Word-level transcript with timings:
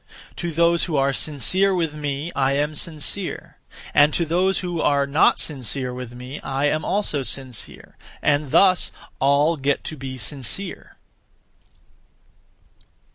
To 0.37 0.49
those 0.51 0.85
who 0.85 0.97
are 0.97 1.13
sincere 1.13 1.75
(with 1.75 1.93
me), 1.93 2.31
I 2.35 2.53
am 2.53 2.73
sincere; 2.73 3.57
and 3.93 4.11
to 4.15 4.25
those 4.25 4.61
who 4.61 4.81
are 4.81 5.05
not 5.05 5.37
sincere 5.37 5.93
(with 5.93 6.11
me), 6.13 6.39
I 6.39 6.65
am 6.65 6.83
also 6.83 7.21
sincere; 7.21 7.97
and 8.19 8.49
thus 8.49 8.91
(all) 9.19 9.57
get 9.57 9.83
to 9.83 9.95
be 9.95 10.17
sincere. 10.17 10.95